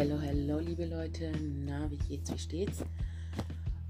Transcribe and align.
hello, 0.00 0.18
hello, 0.18 0.58
liebe 0.58 0.86
Leute. 0.86 1.30
Na, 1.66 1.90
wie 1.90 1.98
geht's, 1.98 2.32
wie 2.32 2.38
steht's? 2.38 2.82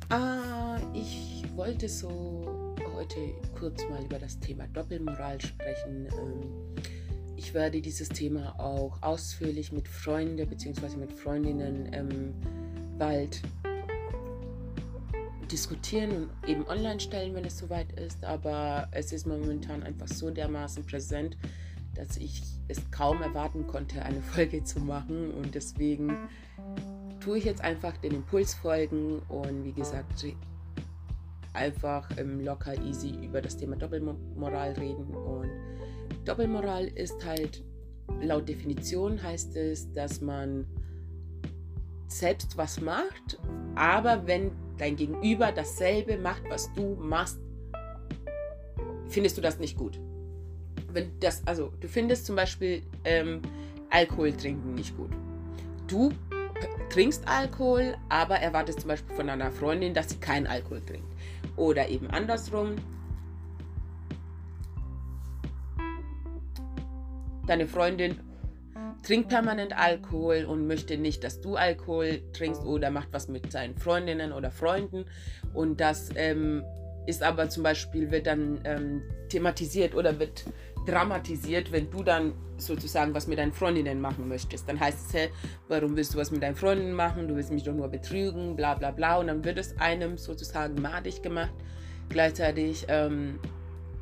Ah, 0.09 0.77
ich 0.93 1.45
wollte 1.54 1.88
so 1.88 2.75
heute 2.97 3.15
kurz 3.56 3.81
mal 3.88 4.03
über 4.03 4.19
das 4.19 4.41
Thema 4.41 4.67
Doppelmoral 4.73 5.41
sprechen. 5.41 6.09
Ähm, 6.19 6.74
ich 7.37 7.54
werde 7.54 7.81
dieses 7.81 8.09
Thema 8.09 8.59
auch 8.59 9.01
ausführlich 9.03 9.71
mit 9.71 9.87
Freunden 9.87 10.49
bzw. 10.49 10.96
mit 10.96 11.13
Freundinnen 11.13 11.88
ähm, 11.92 12.35
bald 12.99 13.40
diskutieren 15.49 16.11
und 16.24 16.48
eben 16.48 16.66
online 16.66 16.98
stellen, 16.98 17.37
wenn 17.37 17.45
es 17.45 17.56
soweit 17.56 17.92
ist. 17.92 18.24
Aber 18.24 18.88
es 18.91 19.12
ist 19.12 19.29
momentan 19.29 19.84
einfach 19.84 20.09
so 20.09 20.33
dermaßen 20.33 20.84
präsent, 20.84 21.37
dass 21.95 22.16
ich 22.16 22.42
es 22.70 22.91
kaum 22.91 23.20
erwarten 23.23 23.66
konnte, 23.66 24.02
eine 24.02 24.23
Folge 24.34 24.65
zu 24.65 24.80
machen. 24.80 25.33
Und 25.33 25.55
deswegen 25.55 26.16
tue 27.20 27.38
ich 27.38 27.45
jetzt 27.45 27.62
einfach 27.62 27.97
den 27.98 28.12
Impuls 28.12 28.55
folgen 28.55 29.20
und 29.28 29.65
wie 29.65 29.73
gesagt, 29.73 30.24
einfach 31.52 32.09
ähm, 32.16 32.41
locker 32.41 32.80
easy 32.83 33.11
über 33.23 33.42
das 33.42 33.56
Thema 33.56 33.77
Doppelmoral 33.77 34.73
reden. 34.73 35.14
Und 35.14 35.51
Doppelmoral 36.25 36.87
ist 36.87 37.25
halt, 37.25 37.62
laut 38.23 38.48
Definition 38.48 39.23
heißt 39.23 39.56
es, 39.56 39.92
dass 39.92 40.20
man 40.20 40.66
selbst 42.06 42.56
was 42.56 42.80
macht, 42.80 43.39
aber 43.75 44.27
wenn 44.27 44.50
dein 44.78 44.97
Gegenüber 44.97 45.52
dasselbe 45.52 46.19
macht, 46.19 46.42
was 46.48 46.73
du 46.75 46.97
machst, 46.97 47.39
findest 49.09 49.37
du 49.37 49.42
das 49.42 49.59
nicht 49.59 49.77
gut 49.77 50.00
wenn 50.92 51.18
das, 51.20 51.46
also 51.46 51.72
du 51.80 51.88
findest 51.88 52.26
zum 52.26 52.36
Beispiel 52.36 52.82
ähm, 53.04 53.42
Alkohol 53.90 54.33
trinken 54.33 54.74
nicht 54.74 54.97
gut. 54.97 55.10
Du 55.88 56.10
trinkst 56.91 57.27
Alkohol, 57.27 57.97
aber 58.08 58.36
erwartest 58.36 58.80
zum 58.80 58.88
Beispiel 58.88 59.14
von 59.16 59.28
einer 59.28 59.50
Freundin, 59.50 59.94
dass 59.94 60.10
sie 60.10 60.16
keinen 60.16 60.47
Alkohol 60.47 60.80
trinkt. 60.80 61.06
Oder 61.56 61.88
eben 61.88 62.08
andersrum. 62.08 62.77
Deine 67.47 67.66
Freundin 67.66 68.19
trinkt 69.02 69.28
permanent 69.28 69.77
Alkohol 69.77 70.44
und 70.44 70.66
möchte 70.66 70.97
nicht, 70.97 71.25
dass 71.25 71.41
du 71.41 71.56
Alkohol 71.56 72.20
trinkst 72.32 72.62
oder 72.62 72.91
macht 72.91 73.08
was 73.12 73.28
mit 73.28 73.50
seinen 73.50 73.77
Freundinnen 73.77 74.32
oder 74.32 74.50
Freunden. 74.50 75.04
Und 75.54 75.80
das 75.80 76.10
ähm, 76.16 76.62
ist 77.06 77.22
aber 77.22 77.48
zum 77.48 77.62
Beispiel, 77.62 78.10
wird 78.10 78.27
dann 78.27 78.60
ähm, 78.64 79.02
thematisiert 79.28 79.94
oder 79.94 80.19
wird 80.19 80.44
dramatisiert, 80.91 81.72
wenn 81.72 81.91
du 81.91 82.02
dann 82.02 82.33
sozusagen 82.56 83.14
was 83.14 83.27
mit 83.27 83.38
deinen 83.38 83.52
Freundinnen 83.52 84.00
machen 84.00 84.28
möchtest. 84.28 84.69
Dann 84.69 84.78
heißt 84.78 85.08
es, 85.08 85.14
hey, 85.14 85.30
warum 85.69 85.97
willst 85.97 86.14
du 86.14 86.19
was 86.19 86.30
mit 86.30 86.42
deinen 86.42 86.56
Freundinnen 86.56 86.92
machen? 86.92 87.28
Du 87.28 87.36
willst 87.36 87.50
mich 87.50 87.62
doch 87.62 87.74
nur 87.74 87.88
betrügen, 87.88 88.56
bla 88.56 88.74
bla 88.74 88.91
bla. 88.91 89.19
Und 89.19 89.28
dann 89.28 89.44
wird 89.44 89.58
es 89.58 89.78
einem 89.78 90.19
sozusagen 90.19 90.80
madig 90.80 91.22
gemacht. 91.22 91.52
Gleichzeitig 92.08 92.86
ähm, 92.88 93.38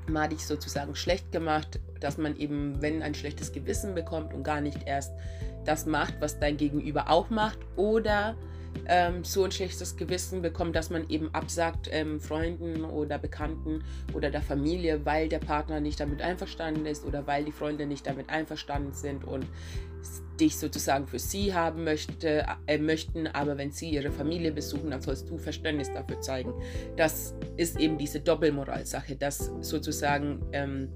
madig 0.08 0.41
sozusagen 0.41 0.95
schlecht 0.95 1.30
gemacht, 1.33 1.78
dass 2.00 2.19
man 2.19 2.36
eben, 2.36 2.80
wenn 2.80 3.02
ein 3.02 3.14
schlechtes 3.14 3.52
Gewissen 3.52 3.95
bekommt 3.95 4.33
und 4.33 4.42
gar 4.42 4.61
nicht 4.61 4.86
erst 4.86 5.12
das 5.64 5.86
macht, 5.86 6.14
was 6.20 6.39
dein 6.39 6.56
Gegenüber 6.56 7.11
auch 7.11 7.30
macht. 7.30 7.58
Oder 7.77 8.36
ähm, 8.86 9.22
so 9.24 9.44
ein 9.44 9.50
schlechtes 9.50 9.97
Gewissen 9.97 10.42
bekommt, 10.42 10.74
dass 10.74 10.91
man 10.91 11.08
eben 11.08 11.33
absagt 11.34 11.88
ähm, 11.91 12.20
Freunden 12.20 12.84
oder 12.84 13.19
Bekannten 13.19 13.84
oder 14.14 14.30
der 14.30 14.42
Familie, 14.42 15.05
weil 15.05 15.28
der 15.28 15.38
Partner 15.38 15.80
nicht 15.80 16.00
damit 16.00 16.22
einverstanden 16.22 16.86
ist 16.86 17.05
oder 17.05 17.27
weil 17.27 17.44
die 17.44 17.52
Freunde 17.52 17.86
nicht 17.86 18.06
damit 18.06 18.30
einverstanden 18.30 18.92
sind 18.92 19.24
und 19.24 19.46
dich 20.41 20.56
sozusagen 20.56 21.06
für 21.06 21.19
sie 21.19 21.52
haben 21.52 21.84
möchte, 21.84 22.46
äh, 22.66 22.78
möchten, 22.78 23.27
aber 23.27 23.58
wenn 23.58 23.72
sie 23.72 23.91
ihre 23.91 24.11
Familie 24.11 24.52
besuchen, 24.52 24.90
dann 24.90 25.02
sollst 25.02 25.28
du 25.28 25.36
Verständnis 25.36 25.92
dafür 25.92 26.20
zeigen. 26.20 26.55
Das 26.96 27.34
ist 27.57 27.78
eben 27.78 27.98
diese 27.98 28.20
Doppelmoralsache, 28.20 29.17
das 29.17 29.51
sozusagen 29.61 30.40
ähm, 30.52 30.89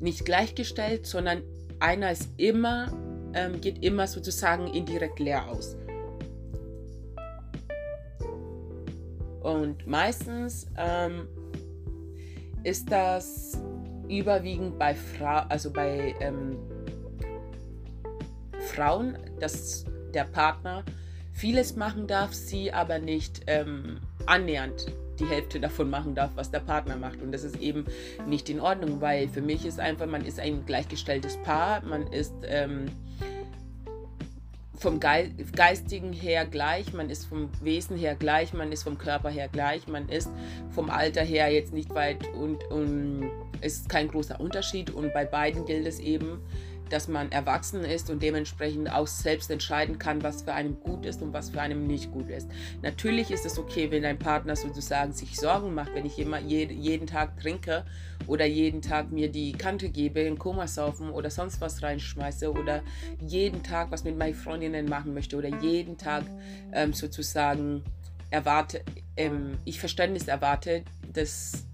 nicht 0.00 0.24
gleichgestellt, 0.24 1.06
sondern 1.06 1.42
einer 1.78 2.10
ist 2.10 2.28
immer, 2.36 2.92
ähm, 3.34 3.60
geht 3.60 3.84
immer 3.84 4.06
sozusagen 4.06 4.66
indirekt 4.66 5.20
leer 5.20 5.48
aus. 5.48 5.76
Und 9.40 9.86
meistens 9.86 10.66
ähm, 10.76 11.26
ist 12.62 12.90
das 12.90 13.58
überwiegend 14.08 14.78
bei 14.78 14.94
Fra 14.94 15.46
also 15.48 15.72
bei 15.72 16.14
ähm, 16.20 16.58
Frauen, 18.74 19.16
dass 19.38 19.84
der 20.12 20.24
Partner 20.24 20.84
vieles 21.32 21.76
machen 21.76 22.06
darf, 22.06 22.34
sie 22.34 22.72
aber 22.72 22.98
nicht 22.98 23.42
ähm, 23.46 24.00
annähernd 24.26 24.86
die 25.18 25.26
Hälfte 25.26 25.60
davon 25.60 25.90
machen 25.90 26.14
darf, 26.14 26.32
was 26.34 26.50
der 26.50 26.60
Partner 26.60 26.96
macht. 26.96 27.22
Und 27.22 27.32
das 27.32 27.44
ist 27.44 27.56
eben 27.60 27.84
nicht 28.26 28.48
in 28.48 28.60
Ordnung, 28.60 29.00
weil 29.00 29.28
für 29.28 29.42
mich 29.42 29.64
ist 29.64 29.78
einfach, 29.78 30.06
man 30.06 30.24
ist 30.24 30.40
ein 30.40 30.64
gleichgestelltes 30.66 31.36
Paar, 31.42 31.82
man 31.84 32.06
ist 32.08 32.34
ähm, 32.46 32.86
vom 34.80 34.98
Geistigen 34.98 36.12
her 36.14 36.46
gleich, 36.46 36.94
man 36.94 37.10
ist 37.10 37.26
vom 37.26 37.50
Wesen 37.60 37.98
her 37.98 38.14
gleich, 38.14 38.54
man 38.54 38.72
ist 38.72 38.84
vom 38.84 38.96
Körper 38.96 39.28
her 39.28 39.48
gleich, 39.52 39.86
man 39.86 40.08
ist 40.08 40.30
vom 40.70 40.88
Alter 40.88 41.20
her 41.20 41.52
jetzt 41.52 41.74
nicht 41.74 41.94
weit 41.94 42.26
und, 42.34 42.64
und 42.70 43.30
ist 43.60 43.90
kein 43.90 44.08
großer 44.08 44.40
Unterschied. 44.40 44.90
Und 44.90 45.12
bei 45.12 45.26
beiden 45.26 45.66
gilt 45.66 45.86
es 45.86 46.00
eben, 46.00 46.40
dass 46.90 47.08
man 47.08 47.32
erwachsen 47.32 47.84
ist 47.84 48.10
und 48.10 48.22
dementsprechend 48.22 48.92
auch 48.92 49.06
selbst 49.06 49.50
entscheiden 49.50 49.98
kann, 49.98 50.22
was 50.22 50.42
für 50.42 50.52
einen 50.52 50.78
gut 50.80 51.06
ist 51.06 51.22
und 51.22 51.32
was 51.32 51.50
für 51.50 51.60
einen 51.60 51.86
nicht 51.86 52.12
gut 52.12 52.28
ist. 52.28 52.48
Natürlich 52.82 53.30
ist 53.30 53.46
es 53.46 53.58
okay, 53.58 53.90
wenn 53.90 54.02
dein 54.02 54.18
Partner 54.18 54.56
sozusagen 54.56 55.12
sich 55.12 55.36
Sorgen 55.36 55.74
macht, 55.74 55.94
wenn 55.94 56.06
ich 56.06 56.18
immer 56.18 56.40
jeden 56.40 57.06
Tag 57.06 57.38
trinke 57.40 57.84
oder 58.26 58.44
jeden 58.44 58.82
Tag 58.82 59.10
mir 59.10 59.30
die 59.30 59.52
Kante 59.52 59.88
gebe, 59.88 60.20
in 60.20 60.38
Koma 60.38 60.66
saufen 60.66 61.10
oder 61.10 61.30
sonst 61.30 61.60
was 61.60 61.82
reinschmeiße 61.82 62.50
oder 62.50 62.82
jeden 63.20 63.62
Tag 63.62 63.90
was 63.90 64.04
mit 64.04 64.18
meinen 64.18 64.34
Freundinnen 64.34 64.86
machen 64.88 65.14
möchte 65.14 65.36
oder 65.36 65.48
jeden 65.60 65.96
Tag 65.96 66.24
ähm, 66.72 66.92
sozusagen 66.92 67.82
erwarte, 68.30 68.82
ähm, 69.16 69.58
ich 69.64 69.80
Verständnis 69.80 70.28
erwarte, 70.28 70.82
das 71.12 71.64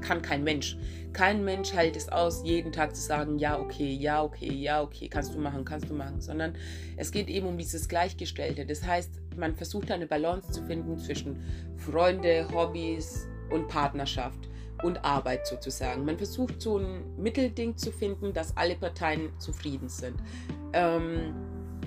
kann 0.00 0.22
kein 0.22 0.44
Mensch. 0.44 0.76
Kein 1.12 1.44
Mensch 1.44 1.72
hält 1.72 1.96
es 1.96 2.08
aus, 2.08 2.42
jeden 2.44 2.72
Tag 2.72 2.96
zu 2.96 3.02
sagen, 3.02 3.38
ja, 3.38 3.58
okay, 3.58 3.92
ja, 3.92 4.22
okay, 4.22 4.52
ja, 4.52 4.82
okay, 4.82 5.08
kannst 5.08 5.34
du 5.34 5.38
machen, 5.38 5.64
kannst 5.64 5.90
du 5.90 5.94
machen, 5.94 6.20
sondern 6.20 6.54
es 6.96 7.10
geht 7.10 7.28
eben 7.28 7.46
um 7.46 7.58
dieses 7.58 7.88
Gleichgestellte. 7.88 8.64
Das 8.64 8.82
heißt, 8.84 9.10
man 9.36 9.54
versucht 9.54 9.90
eine 9.90 10.06
Balance 10.06 10.50
zu 10.50 10.62
finden 10.64 10.98
zwischen 10.98 11.42
Freunde, 11.76 12.48
Hobbys 12.52 13.26
und 13.50 13.68
Partnerschaft 13.68 14.48
und 14.82 15.04
Arbeit 15.04 15.46
sozusagen. 15.46 16.04
Man 16.04 16.16
versucht 16.16 16.60
so 16.60 16.78
ein 16.78 17.16
Mittelding 17.16 17.76
zu 17.76 17.92
finden, 17.92 18.32
dass 18.32 18.56
alle 18.56 18.74
Parteien 18.74 19.30
zufrieden 19.38 19.88
sind. 19.88 20.16
Ähm, 20.72 21.34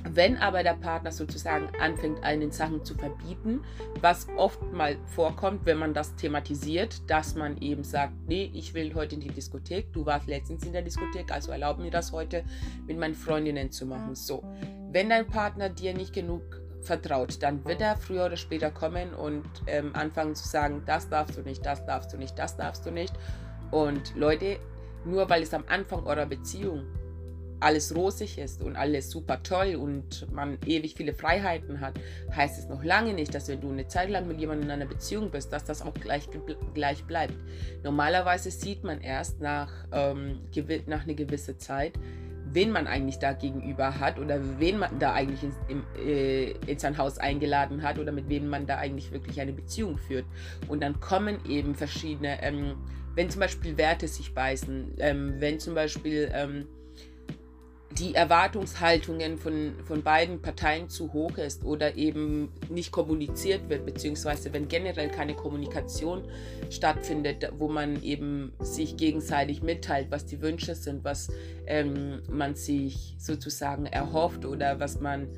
wenn 0.04 0.38
aber 0.38 0.64
der 0.64 0.74
Partner 0.74 1.12
sozusagen 1.12 1.70
anfängt, 1.80 2.24
einen 2.24 2.52
Sachen 2.52 2.84
zu 2.86 2.96
verbieten, 2.96 3.62
was 4.02 4.28
oft 4.38 4.62
mal 4.72 4.98
vorkommt, 5.06 5.66
wenn 5.66 5.78
man 5.78 5.94
das 5.94 6.16
thematisiert, 6.16 7.10
dass 7.10 7.36
man 7.36 7.58
eben 7.58 7.84
sagt, 7.84 8.14
nee, 8.28 8.52
ich 8.54 8.74
will 8.74 8.94
heute 8.94 9.16
in 9.16 9.22
die 9.22 9.30
Diskothek, 9.30 9.92
du 9.94 10.06
warst 10.06 10.28
letztens 10.28 10.64
in 10.66 10.74
der 10.74 10.82
Diskothek, 10.82 11.32
also 11.32 11.52
erlaub 11.52 11.80
mir 11.80 11.92
das 11.92 12.12
heute 12.12 12.44
mit 12.88 12.98
meinen 12.98 13.16
Freundinnen 13.16 13.72
zu 13.72 13.86
machen. 13.86 14.16
So, 14.16 14.44
wenn 14.92 15.10
dein 15.10 15.28
Partner 15.28 15.70
dir 15.70 15.94
nicht 15.94 16.14
genug 16.14 16.62
vertraut, 16.82 17.42
dann 17.42 17.66
wird 17.66 17.82
er 17.82 17.98
früher 17.98 18.26
oder 18.26 18.38
später 18.38 18.72
kommen 18.72 19.14
und 19.14 19.44
ähm, 19.68 19.96
anfangen 19.96 20.36
zu 20.36 20.48
sagen, 20.48 20.84
das 20.86 21.10
darfst 21.10 21.38
du 21.38 21.42
nicht, 21.42 21.66
das 21.66 21.86
darfst 21.86 22.14
du 22.14 22.18
nicht, 22.18 22.38
das 22.38 22.56
darfst 22.56 22.86
du 22.86 22.92
nicht. 22.92 23.14
Und 23.72 24.16
Leute, 24.16 24.60
nur 25.04 25.30
weil 25.30 25.44
es 25.44 25.54
am 25.54 25.64
Anfang 25.68 26.06
eurer 26.06 26.26
Beziehung 26.26 26.86
alles 27.60 27.96
rosig 27.96 28.38
ist 28.38 28.62
und 28.62 28.76
alles 28.76 29.10
super 29.10 29.42
toll 29.44 29.76
und 29.76 30.32
man 30.32 30.58
ewig 30.66 30.96
viele 30.96 31.14
Freiheiten 31.14 31.80
hat, 31.80 31.94
heißt 32.32 32.60
es 32.60 32.68
noch 32.68 32.84
lange 32.84 33.14
nicht, 33.14 33.34
dass 33.34 33.48
wenn 33.48 33.62
du 33.62 33.72
eine 33.72 33.88
Zeit 33.88 34.10
lang 34.10 34.28
mit 34.28 34.40
jemandem 34.40 34.66
in 34.66 34.72
einer 34.72 34.86
Beziehung 34.86 35.32
bist, 35.32 35.52
dass 35.54 35.64
das 35.64 35.82
auch 35.82 35.94
gleich, 35.94 36.28
gleich 36.74 37.04
bleibt. 37.06 37.36
Normalerweise 37.84 38.52
sieht 38.52 38.84
man 38.84 39.02
erst 39.02 39.42
nach, 39.42 39.72
ähm, 39.92 40.42
nach 40.88 41.04
einer 41.04 41.14
gewissen 41.14 41.60
Zeit, 41.60 41.94
wen 42.52 42.72
man 42.72 42.88
eigentlich 42.88 43.20
da 43.20 43.34
gegenüber 43.34 44.00
hat 44.00 44.18
oder 44.18 44.40
wen 44.60 44.80
man 44.80 44.98
da 45.00 45.14
eigentlich 45.14 45.44
in, 45.44 45.54
in, 45.68 46.08
äh, 46.08 46.52
in, 46.68 46.80
sein 46.80 46.98
Haus 46.98 47.18
eingeladen 47.18 47.84
hat 47.84 48.00
oder 48.00 48.12
mit 48.12 48.30
wem 48.30 48.48
man 48.48 48.66
da 48.66 48.78
eigentlich 48.78 49.12
wirklich 49.12 49.42
eine 49.42 49.52
Beziehung 49.54 49.98
führt. 49.98 50.26
Und 50.68 50.82
dann 50.82 51.00
kommen 51.00 51.38
eben 51.48 51.76
verschiedene, 51.76 52.42
ähm, 52.42 52.76
wenn 53.16 53.30
zum 53.30 53.42
Beispiel 53.42 53.78
Werte 53.78 54.08
sich 54.08 54.34
beißen, 54.34 54.96
ähm, 55.00 55.36
wenn 55.40 55.60
zum 55.60 55.76
Beispiel 55.76 56.32
ähm, 56.34 56.68
die 57.98 58.14
Erwartungshaltungen 58.14 59.38
von, 59.38 59.74
von 59.86 60.04
beiden 60.04 60.42
Parteien 60.42 60.90
zu 60.90 61.14
hoch 61.14 61.38
ist 61.38 61.64
oder 61.64 61.96
eben 61.96 62.52
nicht 62.70 62.92
kommuniziert 62.92 63.70
wird, 63.70 63.86
beziehungsweise 63.86 64.52
wenn 64.52 64.68
generell 64.68 65.10
keine 65.10 65.34
Kommunikation 65.34 66.24
stattfindet, 66.70 67.50
wo 67.58 67.70
man 67.70 68.04
eben 68.04 68.54
sich 68.60 68.98
gegenseitig 68.98 69.64
mitteilt, 69.64 70.08
was 70.12 70.26
die 70.26 70.42
Wünsche 70.42 70.76
sind, 70.76 71.06
was 71.06 71.32
ähm, 71.68 72.22
man 72.30 72.56
sich 72.56 73.16
sozusagen 73.18 73.86
erhofft 73.86 74.46
oder 74.46 74.80
was 74.80 75.00
man 75.00 75.30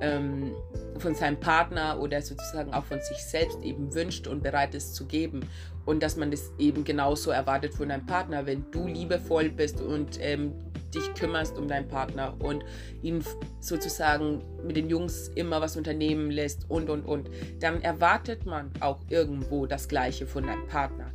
ähm, 0.00 0.52
von 0.98 1.14
seinem 1.14 1.38
Partner 1.38 2.00
oder 2.00 2.20
sozusagen 2.22 2.72
auch 2.72 2.84
von 2.84 3.00
sich 3.00 3.18
selbst 3.18 3.62
eben 3.62 3.94
wünscht 3.94 4.26
und 4.26 4.42
bereit 4.42 4.74
ist 4.74 4.94
zu 4.94 5.06
geben. 5.06 5.40
Und 5.84 6.02
dass 6.02 6.16
man 6.16 6.30
das 6.30 6.52
eben 6.58 6.84
genauso 6.84 7.30
erwartet 7.30 7.74
von 7.74 7.88
deinem 7.88 8.04
Partner, 8.04 8.44
wenn 8.44 8.70
du 8.70 8.86
liebevoll 8.86 9.48
bist 9.48 9.80
und 9.80 10.18
ähm, 10.20 10.52
dich 10.94 11.14
kümmerst 11.14 11.58
um 11.58 11.68
deinen 11.68 11.88
Partner 11.88 12.34
und 12.40 12.64
ihn 13.02 13.22
sozusagen 13.60 14.42
mit 14.64 14.76
den 14.76 14.88
Jungs 14.88 15.28
immer 15.34 15.60
was 15.60 15.76
unternehmen 15.76 16.30
lässt 16.30 16.70
und 16.70 16.90
und 16.90 17.04
und, 17.04 17.30
dann 17.60 17.82
erwartet 17.82 18.46
man 18.46 18.70
auch 18.80 19.00
irgendwo 19.08 19.66
das 19.66 19.88
Gleiche 19.88 20.26
von 20.26 20.46
deinem 20.46 20.66
Partner. 20.66 21.10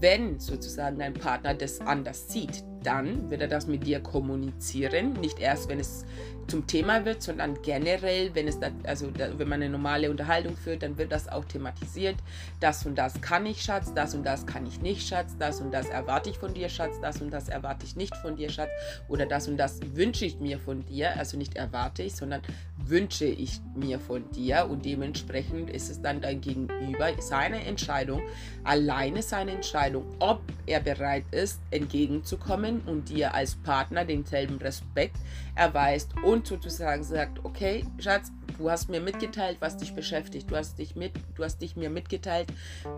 Wenn 0.00 0.38
sozusagen 0.38 0.98
dein 0.98 1.14
Partner 1.14 1.54
das 1.54 1.80
anders 1.80 2.30
sieht, 2.30 2.64
dann 2.82 3.30
wird 3.30 3.40
er 3.40 3.48
das 3.48 3.66
mit 3.66 3.86
dir 3.86 4.00
kommunizieren. 4.00 5.14
Nicht 5.14 5.40
erst, 5.40 5.68
wenn 5.68 5.80
es 5.80 6.04
zum 6.48 6.66
Thema 6.66 7.04
wird, 7.04 7.22
sondern 7.22 7.60
generell, 7.62 8.34
wenn 8.34 8.48
es 8.48 8.58
da, 8.58 8.70
also 8.84 9.10
da, 9.10 9.38
wenn 9.38 9.48
man 9.48 9.62
eine 9.62 9.70
normale 9.70 10.10
Unterhaltung 10.10 10.56
führt, 10.56 10.82
dann 10.82 10.96
wird 10.98 11.12
das 11.12 11.28
auch 11.28 11.44
thematisiert. 11.44 12.16
Das 12.60 12.86
und 12.86 12.96
das 12.96 13.20
kann 13.20 13.46
ich, 13.46 13.62
Schatz, 13.62 13.92
das 13.94 14.14
und 14.14 14.24
das 14.24 14.46
kann 14.46 14.66
ich 14.66 14.80
nicht, 14.80 15.06
Schatz, 15.06 15.36
das 15.38 15.60
und 15.60 15.72
das 15.72 15.88
erwarte 15.88 16.30
ich 16.30 16.38
von 16.38 16.54
dir, 16.54 16.68
Schatz, 16.68 17.00
das 17.00 17.20
und 17.20 17.30
das 17.30 17.48
erwarte 17.48 17.84
ich 17.84 17.96
nicht 17.96 18.16
von 18.16 18.36
dir, 18.36 18.48
Schatz, 18.48 18.70
oder 19.08 19.26
das 19.26 19.46
und 19.46 19.58
das 19.58 19.80
wünsche 19.94 20.24
ich 20.24 20.40
mir 20.40 20.58
von 20.58 20.84
dir, 20.86 21.16
also 21.16 21.36
nicht 21.36 21.56
erwarte 21.56 22.02
ich, 22.02 22.16
sondern 22.16 22.40
wünsche 22.76 23.26
ich 23.26 23.60
mir 23.74 24.00
von 24.00 24.30
dir 24.30 24.66
und 24.68 24.84
dementsprechend 24.84 25.70
ist 25.70 25.90
es 25.90 26.00
dann 26.00 26.20
dein 26.20 26.40
Gegenüber 26.40 27.10
seine 27.20 27.64
Entscheidung, 27.64 28.22
alleine 28.64 29.22
seine 29.22 29.52
Entscheidung, 29.52 30.04
ob 30.18 30.40
er 30.66 30.80
bereit 30.80 31.24
ist, 31.30 31.60
entgegenzukommen 31.70 32.80
und 32.86 33.10
dir 33.10 33.34
als 33.34 33.56
Partner 33.56 34.04
denselben 34.04 34.56
Respekt 34.56 35.16
erweist 35.54 36.10
und 36.22 36.37
sozusagen 36.46 37.02
sagt, 37.02 37.44
okay, 37.44 37.84
Schatz, 37.98 38.30
du 38.58 38.70
hast 38.70 38.88
mir 38.88 39.00
mitgeteilt, 39.00 39.58
was 39.60 39.76
dich 39.76 39.94
beschäftigt, 39.94 40.50
du 40.50 40.56
hast 40.56 40.78
dich 40.78 40.96
mit, 40.96 41.12
du 41.36 41.44
hast 41.44 41.62
dich 41.62 41.76
mir 41.76 41.90
mitgeteilt, 41.90 42.48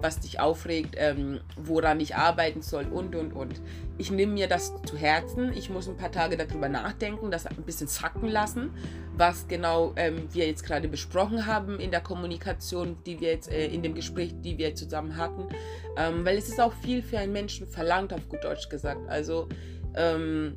was 0.00 0.20
dich 0.20 0.40
aufregt, 0.40 0.94
ähm, 0.98 1.40
woran 1.56 2.00
ich 2.00 2.16
arbeiten 2.16 2.62
soll 2.62 2.86
und 2.86 3.14
und 3.14 3.32
und. 3.32 3.60
Ich 3.98 4.10
nehme 4.10 4.32
mir 4.32 4.48
das 4.48 4.72
zu 4.84 4.96
Herzen, 4.96 5.52
ich 5.52 5.70
muss 5.70 5.88
ein 5.88 5.96
paar 5.96 6.10
Tage 6.10 6.36
darüber 6.36 6.68
nachdenken, 6.68 7.30
das 7.30 7.46
ein 7.46 7.56
bisschen 7.62 7.88
sacken 7.88 8.28
lassen, 8.28 8.70
was 9.16 9.48
genau 9.48 9.92
ähm, 9.96 10.28
wir 10.32 10.46
jetzt 10.46 10.64
gerade 10.64 10.88
besprochen 10.88 11.46
haben 11.46 11.78
in 11.78 11.90
der 11.90 12.00
Kommunikation, 12.00 12.96
die 13.04 13.20
wir 13.20 13.28
jetzt 13.30 13.50
äh, 13.50 13.66
in 13.66 13.82
dem 13.82 13.94
Gespräch, 13.94 14.34
die 14.40 14.56
wir 14.56 14.74
zusammen 14.74 15.16
hatten, 15.16 15.48
ähm, 15.96 16.24
weil 16.24 16.38
es 16.38 16.48
ist 16.48 16.60
auch 16.60 16.72
viel 16.72 17.02
für 17.02 17.18
einen 17.18 17.32
Menschen 17.32 17.66
verlangt, 17.66 18.12
auf 18.12 18.28
gut 18.28 18.42
Deutsch 18.42 18.68
gesagt. 18.68 19.08
Also 19.08 19.48
ähm, 19.94 20.56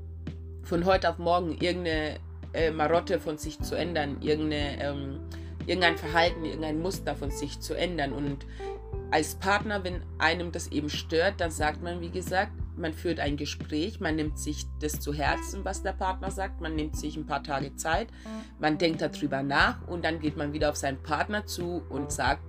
von 0.63 0.85
heute 0.85 1.09
auf 1.09 1.18
morgen 1.18 1.57
irgendeine 1.59 2.19
äh, 2.54 2.72
Marotte 2.72 3.20
von 3.20 3.38
sich 3.38 3.60
zu 3.60 3.76
ändern, 3.76 4.18
ähm, 4.22 5.20
irgendein 5.66 5.98
Verhalten, 5.98 6.46
irgendein 6.46 6.80
Muster 6.80 7.16
von 7.16 7.32
sich 7.32 7.60
zu 7.60 7.74
ändern. 7.74 8.14
Und 8.14 8.46
als 9.12 9.36
Partner, 9.36 9.84
wenn 9.84 10.02
einem 10.18 10.52
das 10.52 10.68
eben 10.72 10.90
stört, 10.90 11.36
dann 11.40 11.52
sagt 11.52 11.84
man, 11.84 12.02
wie 12.02 12.10
gesagt, 12.10 12.52
man 12.76 12.94
führt 12.94 13.20
ein 13.20 13.38
Gespräch, 13.38 14.00
man 14.00 14.16
nimmt 14.16 14.40
sich 14.40 14.66
das 14.80 15.00
zu 15.00 15.14
Herzen, 15.14 15.64
was 15.64 15.84
der 15.84 15.94
Partner 15.94 16.32
sagt, 16.32 16.62
man 16.62 16.76
nimmt 16.76 16.98
sich 16.98 17.16
ein 17.16 17.26
paar 17.28 17.44
Tage 17.44 17.76
Zeit, 17.76 18.08
man 18.60 18.80
denkt 18.80 19.02
darüber 19.02 19.44
nach 19.44 19.88
und 19.88 20.04
dann 20.04 20.20
geht 20.20 20.38
man 20.38 20.54
wieder 20.54 20.70
auf 20.70 20.76
seinen 20.76 21.02
Partner 21.04 21.46
zu 21.46 21.84
und 21.90 22.12
sagt, 22.12 22.42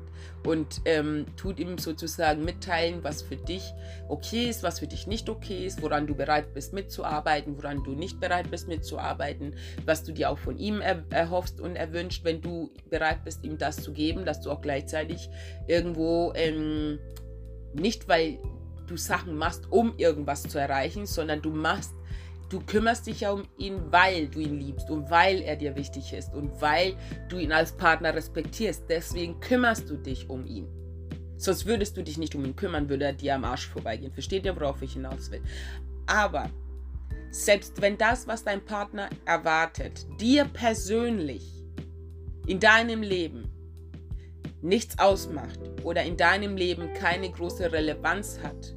und 0.46 0.82
ähm, 0.85 1.26
tut 1.37 1.58
ihm 1.58 1.79
sozusagen 1.79 2.44
mitteilen, 2.44 3.02
was 3.02 3.23
für 3.23 3.37
dich 3.37 3.73
okay 4.08 4.49
ist, 4.49 4.62
was 4.62 4.79
für 4.79 4.87
dich 4.87 5.06
nicht 5.06 5.29
okay 5.29 5.67
ist, 5.67 5.82
woran 5.82 6.06
du 6.06 6.14
bereit 6.14 6.52
bist 6.55 6.73
mitzuarbeiten, 6.73 7.56
woran 7.56 7.82
du 7.82 7.93
nicht 7.93 8.20
bereit 8.20 8.50
bist 8.50 8.69
mitzuarbeiten, 8.69 9.56
was 9.85 10.05
du 10.05 10.12
dir 10.12 10.31
auch 10.31 10.38
von 10.38 10.58
ihm 10.58 10.81
er 10.81 11.05
erhoffst 11.11 11.61
und 11.61 11.76
erwünscht, 11.76 12.25
wenn 12.25 12.41
du 12.41 12.70
bereit 12.91 13.25
bist, 13.25 13.44
ihm 13.44 13.58
das 13.58 13.76
zu 13.76 13.93
geben, 13.93 14.25
dass 14.25 14.41
du 14.41 14.50
auch 14.50 14.61
gleichzeitig 14.61 15.31
irgendwo 15.67 16.32
ähm, 16.35 16.99
nicht, 17.75 18.08
weil 18.08 18.38
du 18.87 18.96
Sachen 18.96 19.37
machst, 19.37 19.70
um 19.70 19.94
irgendwas 19.96 20.43
zu 20.43 20.58
erreichen, 20.58 21.06
sondern 21.06 21.41
du 21.41 21.50
machst 21.50 21.94
Du 22.50 22.61
kümmerst 22.61 23.06
dich 23.06 23.20
ja 23.20 23.32
um 23.32 23.44
ihn, 23.58 23.81
weil 23.91 24.29
du 24.29 24.41
ihn 24.41 24.61
liebst 24.61 24.91
und 24.91 25.11
weil 25.11 25.41
er 25.41 25.56
dir 25.56 25.76
wichtig 25.76 26.12
ist 26.12 26.35
und 26.35 26.61
weil 26.61 26.94
du 27.29 27.38
ihn 27.38 27.52
als 27.52 27.73
Partner 27.73 28.14
respektierst. 28.14 28.85
Deswegen 28.88 29.41
kümmerst 29.41 29.88
du 29.88 29.96
dich 29.96 30.29
um 30.29 30.46
ihn. 30.46 30.69
Sonst 31.37 31.67
würdest 31.67 31.96
du 31.96 32.02
dich 32.02 32.19
nicht 32.19 32.35
um 32.35 32.44
ihn 32.44 32.56
kümmern, 32.56 32.88
würde 32.88 33.06
er 33.06 33.12
dir 33.12 33.35
am 33.35 33.44
Arsch 33.44 33.67
vorbeigehen. 33.67 34.12
Versteht 34.12 34.44
ihr, 34.44 34.55
worauf 34.55 34.82
ich 34.82 34.93
hinaus 34.93 35.31
will? 35.31 35.43
Aber 36.06 36.50
selbst 37.31 37.81
wenn 37.81 37.99
das, 37.99 38.29
was 38.29 38.44
dein 38.44 38.64
Partner 38.64 39.11
erwartet, 39.25 40.06
dir 40.20 40.44
persönlich 40.44 41.64
in 42.46 42.61
deinem 42.61 43.02
Leben 43.02 43.50
nichts 44.62 44.99
ausmacht 44.99 45.58
oder 45.82 46.05
in 46.05 46.17
deinem 46.17 46.56
Leben 46.56 46.93
keine 46.94 47.31
große 47.31 47.73
Relevanz 47.73 48.38
hat, 48.43 48.75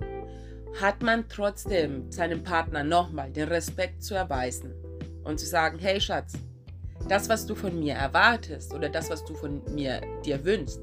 hat 0.81 1.01
man 1.01 1.27
trotzdem 1.27 2.11
seinem 2.11 2.43
Partner 2.43 2.83
nochmal 2.83 3.31
den 3.31 3.47
Respekt 3.47 4.03
zu 4.03 4.15
erweisen 4.15 4.73
und 5.23 5.39
zu 5.39 5.45
sagen, 5.45 5.79
hey 5.79 5.99
Schatz, 5.99 6.33
das, 7.07 7.29
was 7.29 7.45
du 7.45 7.55
von 7.55 7.79
mir 7.79 7.95
erwartest 7.95 8.73
oder 8.73 8.89
das, 8.89 9.09
was 9.09 9.23
du 9.25 9.33
von 9.33 9.61
mir 9.73 10.01
dir 10.25 10.43
wünschst, 10.43 10.79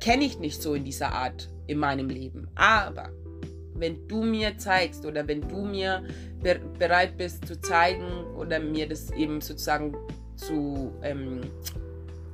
kenne 0.00 0.24
ich 0.24 0.38
nicht 0.38 0.60
so 0.60 0.74
in 0.74 0.84
dieser 0.84 1.12
Art 1.12 1.48
in 1.66 1.78
meinem 1.78 2.08
Leben. 2.08 2.48
Aber 2.54 3.10
wenn 3.74 4.06
du 4.08 4.22
mir 4.22 4.58
zeigst 4.58 5.06
oder 5.06 5.26
wenn 5.26 5.48
du 5.48 5.64
mir 5.64 6.02
be 6.42 6.60
bereit 6.78 7.16
bist 7.16 7.46
zu 7.46 7.60
zeigen 7.60 8.24
oder 8.36 8.60
mir 8.60 8.88
das 8.88 9.10
eben 9.12 9.40
sozusagen 9.40 9.96
zu 10.36 10.92
ähm, 11.02 11.40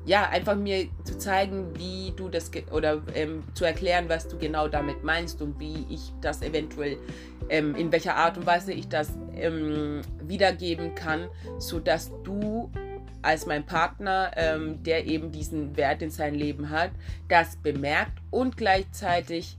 ja, 0.09 0.27
einfach 0.31 0.57
mir 0.57 0.89
zu 1.05 1.19
zeigen, 1.19 1.79
wie 1.79 2.15
du 2.17 2.31
das 2.31 2.51
oder 2.73 3.03
ähm, 3.15 3.45
zu 3.53 3.67
erklären, 3.67 4.09
was 4.09 4.27
du 4.27 4.39
genau 4.39 4.67
damit 4.67 5.05
meinst 5.05 5.43
und 5.43 5.61
wie 5.61 5.85
ich 5.91 6.13
das 6.23 6.41
eventuell, 6.41 6.97
ähm, 7.51 7.75
in 7.77 7.93
welcher 7.93 8.17
Art 8.17 8.39
und 8.39 8.47
Weise 8.47 8.73
ich 8.73 8.89
das 8.89 9.11
ähm, 9.37 10.01
wiedergeben 10.23 10.95
kann, 10.95 11.29
sodass 11.59 12.11
du 12.25 12.71
als 13.21 13.45
mein 13.45 13.67
Partner, 13.67 14.31
ähm, 14.37 14.83
der 14.83 15.07
eben 15.07 15.31
diesen 15.31 15.77
Wert 15.77 16.01
in 16.01 16.11
sein 16.11 16.35
Leben 16.35 16.71
hat, 16.71 16.91
das 17.29 17.57
bemerkt 17.57 18.19
und 18.31 18.57
gleichzeitig 18.57 19.59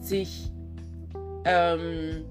sich 0.00 0.50
ähm, 1.44 2.24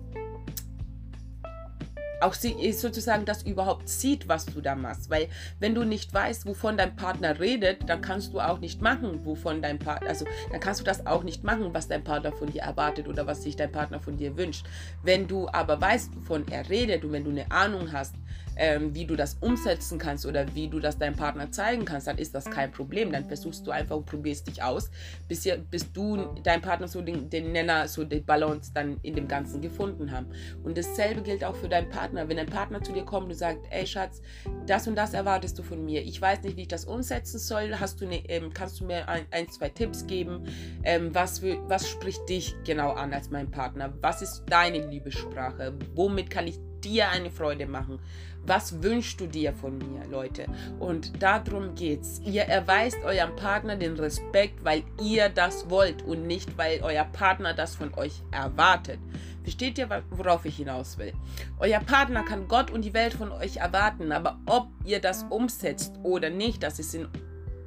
auch 2.21 2.33
sie 2.33 2.71
sozusagen 2.73 3.25
das 3.25 3.44
überhaupt 3.44 3.89
sieht, 3.89 4.27
was 4.27 4.45
du 4.45 4.61
da 4.61 4.75
machst. 4.75 5.09
Weil 5.09 5.27
wenn 5.59 5.75
du 5.75 5.83
nicht 5.83 6.13
weißt, 6.13 6.45
wovon 6.45 6.77
dein 6.77 6.95
Partner 6.95 7.39
redet, 7.39 7.89
dann 7.89 8.01
kannst 8.01 8.33
du 8.33 8.39
auch 8.39 8.59
nicht 8.59 8.81
machen, 8.81 9.25
wovon 9.25 9.61
dein 9.61 9.80
Partner, 9.80 10.09
also 10.09 10.25
dann 10.51 10.59
kannst 10.59 10.80
du 10.80 10.85
das 10.85 11.06
auch 11.06 11.23
nicht 11.23 11.44
machen, 11.44 11.73
was 11.73 11.87
dein 11.87 12.03
Partner 12.03 12.31
von 12.31 12.51
dir 12.51 12.61
erwartet 12.61 13.07
oder 13.07 13.27
was 13.27 13.44
sich 13.44 13.56
dein 13.56 13.71
Partner 13.71 13.99
von 13.99 14.18
dir 14.18 14.37
wünscht. 14.37 14.65
Wenn 15.03 15.27
du 15.27 15.47
aber 15.49 15.80
weißt, 15.80 16.15
wovon 16.15 16.47
er 16.49 16.69
redet 16.69 17.03
und 17.03 17.11
wenn 17.11 17.23
du 17.23 17.31
eine 17.31 17.49
Ahnung 17.51 17.92
hast, 17.92 18.15
ähm, 18.57 18.94
wie 18.94 19.06
du 19.06 19.16
das 19.16 19.35
umsetzen 19.40 19.97
kannst 19.97 20.26
oder 20.26 20.45
wie 20.56 20.68
du 20.68 20.80
das 20.80 20.97
deinem 20.97 21.16
Partner 21.16 21.52
zeigen 21.52 21.85
kannst, 21.85 22.07
dann 22.07 22.18
ist 22.18 22.33
das 22.35 22.45
kein 22.45 22.71
Problem. 22.71 23.11
Dann 23.11 23.26
versuchst 23.26 23.66
du 23.66 23.71
einfach 23.71 23.95
und 23.95 24.06
probierst 24.06 24.47
dich 24.47 24.64
aus, 24.64 24.90
bis, 25.28 25.45
ihr, 25.45 25.57
bis 25.57 25.92
du 25.92 26.35
dein 26.44 26.61
Partner 26.61 26.87
so 26.87 27.02
den, 27.02 27.30
den 27.30 27.52
Nenner, 27.52 27.87
so 27.87 28.04
die 28.04 28.19
Balance 28.19 28.71
dann 28.73 28.97
in 29.04 29.16
dem 29.16 29.28
Ganzen 29.28 29.61
gefunden 29.61 30.11
haben. 30.11 30.28
Und 30.64 30.78
dasselbe 30.78 31.21
gilt 31.21 31.44
auch 31.44 31.56
für 31.56 31.69
deinen 31.69 31.90
Partner. 31.90 32.28
Wenn 32.28 32.37
dein 32.37 32.47
Partner 32.47 32.81
zu 32.81 32.92
dir 32.92 33.06
kommt 33.06 33.28
und 33.28 33.35
sagt, 33.35 33.66
ey 33.69 33.85
Schatz, 33.85 34.21
das 34.66 34.87
und 34.87 34.95
das 34.95 35.14
erwartest 35.14 35.57
du 35.59 35.64
von 35.64 35.85
mir. 35.85 36.02
Ich 36.02 36.21
weiß 36.21 36.44
nicht, 36.44 36.57
wie 36.57 36.64
ich 36.64 36.68
das 36.68 36.85
umsetzen 36.85 37.40
soll. 37.40 37.80
Hast 37.80 38.02
du 38.02 38.06
eine, 38.06 38.18
ähm, 38.30 38.52
kannst 38.54 38.80
du 38.80 38.85
mir 38.85 39.07
ein, 39.07 39.26
ein, 39.31 39.49
zwei 39.49 39.69
Tipps 39.69 40.06
geben? 40.07 40.44
Ähm, 40.83 41.14
was, 41.14 41.40
für, 41.40 41.57
was 41.69 41.87
spricht 41.87 42.28
dich 42.30 42.56
genau 42.66 42.92
an 42.92 43.14
als 43.14 43.30
mein 43.30 43.52
Partner? 43.52 43.94
Was 44.02 44.21
ist 44.21 44.44
deine 44.49 44.87
Liebessprache? 44.87 45.73
Womit 45.95 46.30
kann 46.30 46.47
ich 46.47 46.59
dir 46.87 47.09
eine 47.09 47.29
Freude 47.29 47.67
machen? 47.67 47.99
Was 48.45 48.81
wünschst 48.81 49.19
du 49.19 49.27
dir 49.27 49.51
von 49.51 49.77
mir, 49.77 50.07
Leute? 50.09 50.45
Und 50.79 51.21
darum 51.21 51.75
geht's. 51.75 52.21
Ihr 52.23 52.44
erweist 52.44 52.97
eurem 53.03 53.35
Partner 53.35 53.75
den 53.75 53.97
Respekt, 53.97 54.63
weil 54.63 54.83
ihr 55.03 55.27
das 55.27 55.69
wollt 55.69 56.01
und 56.03 56.25
nicht, 56.25 56.57
weil 56.57 56.81
euer 56.81 57.03
Partner 57.03 57.53
das 57.53 57.75
von 57.75 57.94
euch 57.95 58.21
erwartet. 58.31 58.99
Versteht 59.44 59.77
ihr, 59.77 59.89
worauf 60.11 60.45
ich 60.45 60.57
hinaus 60.57 60.97
will? 60.97 61.13
Euer 61.59 61.79
Partner 61.81 62.23
kann 62.23 62.47
Gott 62.47 62.71
und 62.71 62.85
die 62.85 62.94
Welt 62.94 63.13
von 63.13 63.31
euch 63.33 63.57
erwarten, 63.57 64.13
aber 64.13 64.39
ob 64.45 64.69
ihr 64.85 65.01
das 65.01 65.25
umsetzt 65.29 65.94
oder 66.03 66.29
nicht, 66.29 66.63
das 66.63 66.79
ist 66.79 66.95
in 66.95 67.07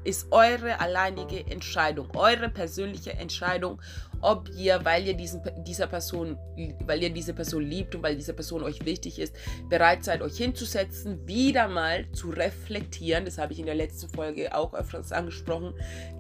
ist 0.02 0.32
eure 0.32 0.80
alleinige 0.80 1.46
Entscheidung, 1.46 2.08
eure 2.16 2.48
persönliche 2.48 3.12
Entscheidung, 3.12 3.80
ob 4.20 4.48
ihr, 4.56 4.84
weil 4.84 5.06
ihr 5.06 5.14
diesen, 5.14 5.42
dieser 5.64 5.86
Person, 5.86 6.38
weil 6.84 7.02
ihr 7.02 7.10
diese 7.10 7.32
Person 7.32 7.62
liebt 7.62 7.94
und 7.94 8.02
weil 8.02 8.16
diese 8.16 8.34
Person 8.34 8.62
euch 8.62 8.84
wichtig 8.84 9.18
ist, 9.18 9.34
bereit 9.68 10.04
seid, 10.04 10.22
euch 10.22 10.36
hinzusetzen, 10.36 11.26
wieder 11.26 11.68
mal 11.68 12.10
zu 12.12 12.30
reflektieren. 12.30 13.24
Das 13.24 13.38
habe 13.38 13.52
ich 13.52 13.58
in 13.58 13.66
der 13.66 13.74
letzten 13.74 14.08
Folge 14.08 14.54
auch 14.54 14.74
öfters 14.74 15.12
angesprochen. 15.12 15.74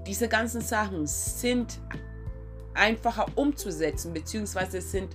Diese 0.06 0.28
ganzen 0.28 0.60
Sachen 0.60 1.06
sind 1.06 1.78
einfacher 2.74 3.26
umzusetzen, 3.34 4.12
beziehungsweise 4.12 4.80
sind 4.80 5.14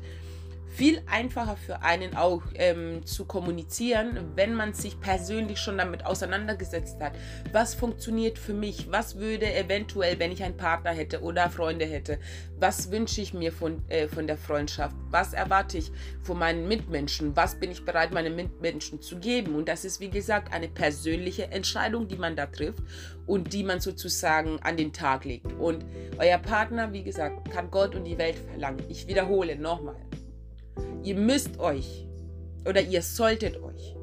viel 0.76 1.02
einfacher 1.06 1.56
für 1.56 1.84
einen 1.84 2.18
auch 2.18 2.44
ähm, 2.56 3.06
zu 3.06 3.24
kommunizieren, 3.26 4.32
wenn 4.36 4.54
man 4.54 4.74
sich 4.74 5.00
persönlich 5.00 5.60
schon 5.60 5.78
damit 5.78 6.06
auseinandergesetzt 6.06 7.00
hat. 7.00 7.14
Was 7.54 7.74
funktioniert 7.74 8.38
für 8.38 8.54
mich? 8.54 8.92
Was 8.92 9.18
würde 9.18 9.54
eventuell, 9.56 10.20
wenn 10.20 10.34
ich 10.34 10.44
einen 10.44 10.58
Partner 10.58 10.92
hätte 10.92 11.22
oder 11.22 11.50
Freunde 11.50 11.86
hätte, 11.86 12.20
was 12.60 12.92
wünsche 12.92 13.22
ich 13.22 13.34
mir 13.34 13.54
von, 13.54 13.88
äh, 13.90 14.10
von 14.10 14.28
der 14.28 14.38
Freundschaft? 14.38 14.96
Was 15.12 15.34
erwarte 15.34 15.78
ich 15.78 15.92
von 16.22 16.40
meinen 16.40 16.68
Mitmenschen? 16.68 17.36
Was 17.38 17.58
bin 17.58 17.72
ich 17.72 17.86
bereit, 17.86 18.14
meinen 18.14 18.36
Mitmenschen 18.36 19.02
zu 19.02 19.18
geben? 19.18 19.56
Und 19.56 19.70
das 19.70 19.86
ist, 19.86 20.02
wie 20.02 20.10
gesagt, 20.10 20.54
eine 20.54 20.68
persönliche 20.68 21.52
Entscheidung, 21.52 22.10
die 22.10 22.18
man 22.18 22.36
da 22.36 22.48
trifft 22.48 22.84
und 23.26 23.54
die 23.54 23.64
man 23.64 23.80
sozusagen 23.80 24.60
an 24.62 24.76
den 24.76 24.92
Tag 24.92 25.24
legt. 25.24 25.54
Und 25.54 25.86
euer 26.18 26.38
Partner, 26.38 26.92
wie 26.92 27.04
gesagt, 27.04 27.50
kann 27.52 27.72
Gott 27.72 27.96
und 27.96 28.04
die 28.04 28.18
Welt 28.18 28.36
verlangen. 28.36 28.84
Ich 28.90 29.08
wiederhole 29.08 29.56
nochmal. 29.56 29.96
Ihr 31.06 31.16
müsst 31.16 31.60
euch 31.60 32.08
oder 32.68 32.82
ihr 32.82 33.04
solltet 33.04 33.62
euch, 33.62 33.96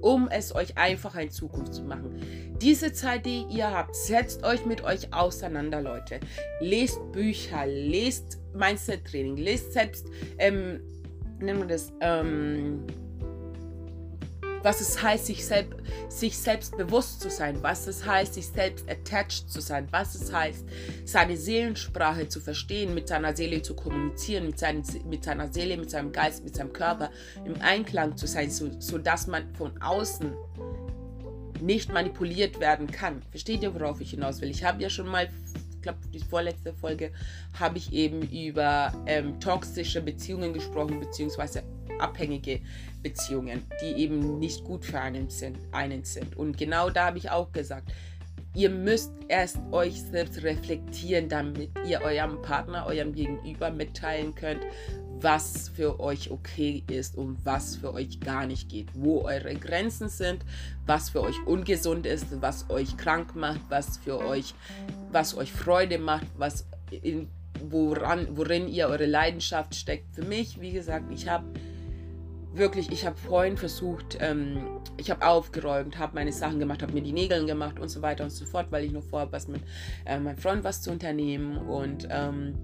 um 0.00 0.28
es 0.28 0.54
euch 0.54 0.78
einfacher 0.78 1.20
in 1.20 1.30
Zukunft 1.30 1.74
zu 1.74 1.82
machen, 1.82 2.22
diese 2.62 2.92
Zeit, 2.92 3.26
die 3.26 3.44
ihr 3.50 3.70
habt, 3.70 3.94
setzt 3.94 4.44
euch 4.44 4.64
mit 4.64 4.82
euch 4.82 5.12
auseinander, 5.12 5.82
Leute. 5.82 6.18
Lest 6.60 6.98
Bücher, 7.12 7.66
lest 7.66 8.38
Mindset-Training, 8.54 9.36
lest 9.36 9.74
selbst, 9.74 10.06
ähm, 10.38 10.80
nennen 11.38 11.60
wir 11.60 11.66
das, 11.66 11.92
ähm, 12.00 12.84
was 14.62 14.80
es 14.80 15.02
heißt, 15.02 15.26
sich, 15.26 15.44
selb 15.44 15.82
sich 16.08 16.36
selbst 16.36 16.76
bewusst 16.76 17.20
zu 17.20 17.30
sein, 17.30 17.62
was 17.62 17.86
es 17.86 18.04
heißt, 18.04 18.34
sich 18.34 18.46
selbst 18.46 18.88
attached 18.88 19.50
zu 19.50 19.60
sein, 19.60 19.88
was 19.90 20.14
es 20.14 20.32
heißt, 20.32 20.64
seine 21.04 21.36
Seelensprache 21.36 22.28
zu 22.28 22.40
verstehen, 22.40 22.94
mit 22.94 23.08
seiner 23.08 23.36
Seele 23.36 23.62
zu 23.62 23.74
kommunizieren, 23.74 24.46
mit, 24.46 24.58
seinen, 24.58 24.82
mit 25.08 25.24
seiner 25.24 25.52
Seele, 25.52 25.76
mit 25.76 25.90
seinem 25.90 26.12
Geist, 26.12 26.44
mit 26.44 26.56
seinem 26.56 26.72
Körper 26.72 27.10
im 27.44 27.60
Einklang 27.60 28.16
zu 28.16 28.26
sein, 28.26 28.50
so, 28.50 28.70
sodass 28.80 29.26
man 29.26 29.54
von 29.54 29.80
außen 29.80 30.32
nicht 31.60 31.92
manipuliert 31.92 32.60
werden 32.60 32.86
kann. 32.88 33.22
Versteht 33.30 33.62
ihr, 33.62 33.74
worauf 33.74 34.00
ich 34.00 34.10
hinaus 34.10 34.40
will? 34.40 34.50
Ich 34.50 34.64
habe 34.64 34.82
ja 34.82 34.90
schon 34.90 35.08
mal 35.08 35.28
ich 35.78 35.82
glaube, 35.82 35.98
die 36.12 36.18
vorletzte 36.18 36.74
Folge 36.74 37.12
habe 37.58 37.78
ich 37.78 37.92
eben 37.92 38.22
über 38.22 38.92
ähm, 39.06 39.38
toxische 39.38 40.00
Beziehungen 40.00 40.52
gesprochen, 40.52 40.98
beziehungsweise 40.98 41.62
abhängige 41.98 42.60
Beziehungen, 43.02 43.62
die 43.80 44.00
eben 44.02 44.38
nicht 44.38 44.64
gut 44.64 44.84
für 44.84 45.00
einen 45.00 45.30
sind. 45.30 45.58
Einen 45.72 46.04
sind. 46.04 46.36
Und 46.36 46.56
genau 46.56 46.90
da 46.90 47.06
habe 47.06 47.18
ich 47.18 47.30
auch 47.30 47.52
gesagt, 47.52 47.92
ihr 48.54 48.70
müsst 48.70 49.12
erst 49.28 49.58
euch 49.70 50.02
selbst 50.02 50.42
reflektieren, 50.42 51.28
damit 51.28 51.70
ihr 51.86 52.00
eurem 52.00 52.42
Partner, 52.42 52.86
eurem 52.86 53.14
Gegenüber 53.14 53.70
mitteilen 53.70 54.34
könnt, 54.34 54.62
was 55.20 55.68
für 55.68 56.00
euch 56.00 56.30
okay 56.30 56.84
ist 56.90 57.16
und 57.16 57.44
was 57.44 57.76
für 57.76 57.92
euch 57.92 58.20
gar 58.20 58.46
nicht 58.46 58.68
geht, 58.68 58.88
wo 58.94 59.22
eure 59.22 59.54
Grenzen 59.54 60.08
sind, 60.08 60.44
was 60.86 61.10
für 61.10 61.22
euch 61.22 61.36
ungesund 61.46 62.06
ist, 62.06 62.40
was 62.40 62.68
euch 62.70 62.96
krank 62.96 63.34
macht, 63.34 63.60
was 63.68 63.98
für 63.98 64.18
euch, 64.18 64.54
was 65.10 65.36
euch 65.36 65.52
Freude 65.52 65.98
macht, 65.98 66.26
was 66.36 66.66
in, 66.90 67.28
woran, 67.68 68.28
worin 68.36 68.68
ihr 68.68 68.88
eure 68.88 69.06
Leidenschaft 69.06 69.74
steckt. 69.74 70.14
Für 70.14 70.24
mich, 70.24 70.60
wie 70.60 70.72
gesagt, 70.72 71.12
ich 71.12 71.28
habe 71.28 71.44
wirklich, 72.52 72.90
ich 72.90 73.06
habe 73.06 73.16
vorhin 73.16 73.56
versucht, 73.56 74.18
ähm, 74.20 74.80
ich 74.96 75.10
habe 75.10 75.26
aufgeräumt, 75.26 75.98
habe 75.98 76.14
meine 76.14 76.32
Sachen 76.32 76.58
gemacht, 76.58 76.82
habe 76.82 76.92
mir 76.92 77.02
die 77.02 77.12
Nägel 77.12 77.46
gemacht 77.46 77.78
und 77.78 77.88
so 77.88 78.02
weiter 78.02 78.24
und 78.24 78.30
so 78.30 78.44
fort, 78.44 78.66
weil 78.70 78.84
ich 78.84 78.92
noch 78.92 79.02
vorhabe, 79.02 79.32
was 79.32 79.48
mit 79.48 79.62
äh, 80.06 80.18
meinem 80.18 80.38
Freund 80.38 80.64
was 80.64 80.82
zu 80.82 80.90
unternehmen. 80.90 81.58
Und 81.58 82.08
ähm, 82.10 82.54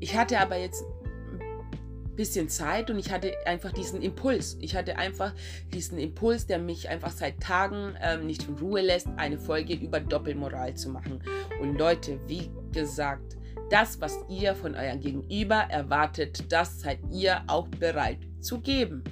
ich 0.00 0.16
hatte 0.16 0.38
aber 0.38 0.56
jetzt 0.56 0.84
ein 1.32 2.16
bisschen 2.16 2.48
Zeit 2.48 2.90
und 2.90 2.98
ich 2.98 3.10
hatte 3.10 3.32
einfach 3.46 3.72
diesen 3.72 4.02
Impuls. 4.02 4.58
Ich 4.60 4.76
hatte 4.76 4.96
einfach 4.98 5.34
diesen 5.72 5.98
Impuls, 5.98 6.46
der 6.46 6.58
mich 6.58 6.88
einfach 6.88 7.10
seit 7.10 7.40
Tagen 7.40 7.94
ähm, 8.02 8.26
nicht 8.26 8.48
in 8.48 8.54
Ruhe 8.56 8.82
lässt, 8.82 9.08
eine 9.16 9.38
Folge 9.38 9.74
über 9.74 10.00
Doppelmoral 10.00 10.74
zu 10.74 10.90
machen. 10.90 11.22
Und 11.60 11.78
Leute, 11.78 12.20
wie 12.26 12.50
gesagt, 12.72 13.36
das, 13.70 14.00
was 14.00 14.18
ihr 14.28 14.54
von 14.54 14.74
eurem 14.74 15.00
Gegenüber 15.00 15.56
erwartet, 15.70 16.52
das 16.52 16.80
seid 16.80 16.98
ihr 17.10 17.42
auch 17.46 17.68
bereit 17.68 18.18
zu 18.42 18.60
geben. 18.60 19.04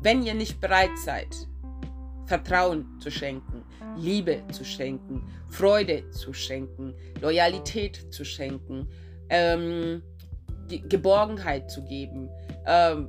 Wenn 0.00 0.22
ihr 0.24 0.34
nicht 0.34 0.60
bereit 0.60 0.96
seid, 1.04 1.48
Vertrauen 2.26 3.00
zu 3.00 3.10
schenken, 3.10 3.64
Liebe 3.96 4.42
zu 4.52 4.64
schenken, 4.64 5.22
Freude 5.48 6.08
zu 6.10 6.32
schenken, 6.32 6.94
Loyalität 7.20 8.12
zu 8.12 8.24
schenken, 8.24 8.88
ähm, 9.28 10.02
Geborgenheit 10.68 11.70
zu 11.70 11.84
geben, 11.84 12.30
ähm, 12.66 13.08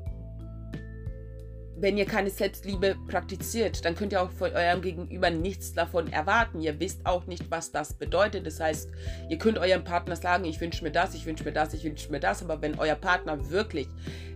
wenn 1.84 1.98
ihr 1.98 2.06
keine 2.06 2.30
Selbstliebe 2.30 2.96
praktiziert, 3.10 3.84
dann 3.84 3.94
könnt 3.94 4.14
ihr 4.14 4.22
auch 4.22 4.32
von 4.32 4.54
eurem 4.54 4.82
Gegenüber 4.82 5.30
nichts 5.30 5.74
davon 5.74 6.10
erwarten. 6.14 6.62
Ihr 6.62 6.80
wisst 6.80 7.06
auch 7.06 7.28
nicht, 7.28 7.52
was 7.52 7.74
das 7.74 7.94
bedeutet. 7.94 8.48
Das 8.48 8.62
heißt, 8.62 8.90
ihr 9.28 9.38
könnt 9.38 9.58
eurem 9.58 9.84
Partner 9.84 10.16
sagen, 10.16 10.46
ich 10.46 10.62
wünsche 10.62 10.82
mir 10.82 10.92
das, 10.92 11.14
ich 11.14 11.26
wünsche 11.26 11.44
mir 11.44 11.52
das, 11.52 11.74
ich 11.74 11.84
wünsche 11.84 12.10
mir 12.10 12.22
das. 12.22 12.42
Aber 12.42 12.62
wenn 12.62 12.80
euer 12.80 12.96
Partner 12.96 13.50
wirklich, 13.50 13.90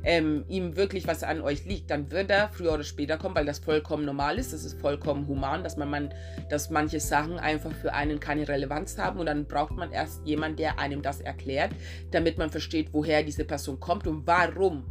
ähm, 0.04 0.44
ihm 0.50 0.75
wirklich 0.75 1.08
was 1.08 1.24
an 1.24 1.39
euch 1.39 1.63
liegt, 1.63 1.89
dann 1.89 2.12
wird 2.12 2.30
er 2.32 2.50
früher 2.50 2.74
oder 2.74 2.84
später 2.84 3.18
kommen, 3.18 3.36
weil 3.36 3.46
das 3.46 3.60
vollkommen 3.60 4.04
normal 4.04 4.39
ist. 4.39 4.51
Das 4.51 4.66
ist 4.66 4.82
vollkommen 4.82 5.25
human, 5.30 5.63
dass 5.63 5.77
man, 5.77 5.89
man 5.89 6.13
dass 6.50 6.70
manche 6.70 7.00
Sachen 7.00 7.39
einfach 7.39 7.72
für 7.72 7.94
einen 7.94 8.20
keine 8.20 8.46
Relevanz 8.46 8.98
haben. 8.98 9.22
Und 9.22 9.27
dann 9.27 9.46
braucht 9.46 9.72
man 9.72 9.94
erst 9.94 10.20
jemanden, 10.27 10.58
der 10.58 10.80
einem 10.80 11.01
das 11.01 11.22
erklärt, 11.22 11.72
damit 12.12 12.38
man 12.38 12.50
versteht, 12.50 12.89
woher 12.92 13.24
diese 13.24 13.46
Person 13.46 13.80
kommt 13.80 14.06
und 14.06 14.27
warum 14.27 14.84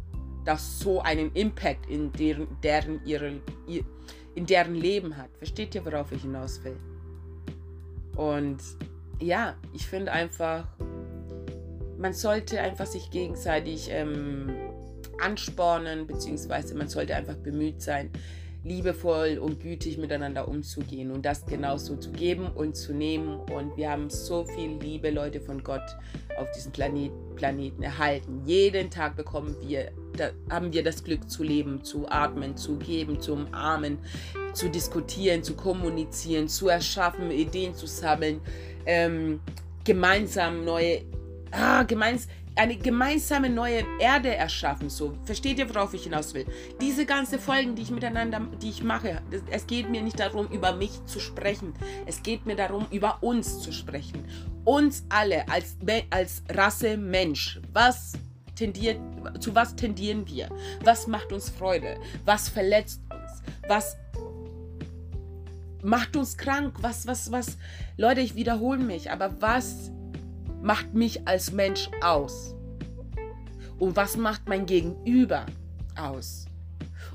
das 0.47 0.79
so 0.79 1.01
einen 1.01 1.33
Impact 1.33 1.89
in 1.89 2.11
deren, 2.13 2.47
deren, 2.63 3.01
ihre, 3.05 3.33
in 4.33 4.45
deren 4.45 4.75
Leben 4.75 5.17
hat. 5.17 5.29
Versteht 5.37 5.75
ihr, 5.75 5.85
worauf 5.85 6.11
ich 6.13 6.21
hinaus 6.21 6.63
will? 6.63 6.77
Und 8.15 8.59
ja, 9.19 9.55
ich 9.73 9.85
finde 9.85 10.11
einfach, 10.13 10.65
man 11.97 12.13
sollte 12.13 12.61
einfach 12.61 12.85
sich 12.85 13.11
gegenseitig 13.11 13.89
ähm, 13.91 14.49
anspornen, 15.19 16.07
beziehungsweise 16.07 16.75
man 16.75 16.87
sollte 16.87 17.15
einfach 17.15 17.35
bemüht 17.35 17.81
sein, 17.81 18.09
liebevoll 18.63 19.39
und 19.39 19.59
gütig 19.59 19.97
miteinander 19.97 20.47
umzugehen 20.47 21.11
und 21.11 21.25
das 21.25 21.45
genauso 21.45 21.97
zu 21.97 22.11
geben 22.11 22.47
und 22.47 22.75
zu 22.75 22.93
nehmen. 22.93 23.39
Und 23.51 23.75
wir 23.75 23.91
haben 23.91 24.09
so 24.09 24.45
viel 24.45 24.77
Liebe, 24.79 25.09
Leute 25.09 25.41
von 25.41 25.61
Gott, 25.61 25.95
auf 26.37 26.51
diesem 26.51 26.71
Planet, 26.71 27.11
Planeten 27.35 27.83
erhalten. 27.83 28.41
Jeden 28.45 28.89
Tag 28.89 29.15
bekommen 29.15 29.55
wir, 29.61 29.91
da 30.15 30.29
haben 30.49 30.71
wir 30.73 30.83
das 30.83 31.03
Glück 31.03 31.29
zu 31.29 31.43
leben, 31.43 31.83
zu 31.83 32.07
atmen, 32.09 32.55
zu 32.55 32.77
geben, 32.77 33.19
zu 33.19 33.33
umarmen, 33.33 33.97
zu 34.53 34.69
diskutieren, 34.69 35.43
zu 35.43 35.55
kommunizieren, 35.55 36.47
zu 36.47 36.69
erschaffen, 36.69 37.31
Ideen 37.31 37.75
zu 37.75 37.87
sammeln, 37.87 38.41
ähm, 38.85 39.39
gemeinsam 39.83 40.65
neue, 40.65 41.03
ah, 41.51 41.83
gemeinsam 41.83 42.29
eine 42.57 42.75
gemeinsame 42.75 43.49
neue 43.49 43.83
Erde 43.99 44.35
erschaffen. 44.35 44.89
So, 44.89 45.13
versteht 45.23 45.59
ihr, 45.59 45.69
worauf 45.69 45.93
ich 45.93 46.03
hinaus 46.03 46.33
will? 46.33 46.45
Diese 46.81 47.05
ganzen 47.05 47.39
Folgen, 47.39 47.75
die 47.75 47.83
ich 47.83 47.91
miteinander, 47.91 48.41
die 48.61 48.69
ich 48.69 48.83
mache, 48.83 49.21
es 49.49 49.67
geht 49.67 49.89
mir 49.89 50.01
nicht 50.01 50.19
darum, 50.19 50.47
über 50.47 50.75
mich 50.75 51.05
zu 51.05 51.19
sprechen. 51.19 51.73
Es 52.05 52.23
geht 52.23 52.45
mir 52.45 52.55
darum, 52.55 52.87
über 52.91 53.17
uns 53.21 53.59
zu 53.59 53.71
sprechen. 53.71 54.25
Uns 54.65 55.05
alle 55.09 55.47
als, 55.49 55.77
als 56.09 56.43
Rasse 56.49 56.97
Mensch. 56.97 57.59
Was 57.73 58.13
tendiert, 58.55 58.99
zu 59.39 59.53
was 59.55 59.75
tendieren 59.75 60.27
wir? 60.27 60.49
Was 60.83 61.07
macht 61.07 61.31
uns 61.31 61.49
Freude? 61.49 61.99
Was 62.25 62.49
verletzt 62.49 63.01
uns? 63.09 63.43
Was 63.67 63.97
macht 65.83 66.15
uns 66.15 66.37
krank? 66.37 66.75
Was, 66.81 67.07
was, 67.07 67.31
was? 67.31 67.57
Leute, 67.97 68.21
ich 68.21 68.35
wiederhole 68.35 68.79
mich, 68.79 69.11
aber 69.11 69.41
was 69.41 69.91
macht 70.67 70.93
mich 70.93 71.25
als 71.25 71.53
Mensch 71.53 71.89
aus? 72.01 72.53
Und 73.79 73.95
was 73.95 74.17
macht 74.17 74.49
mein 74.49 74.65
Gegenüber 74.65 75.45
aus? 75.95 76.45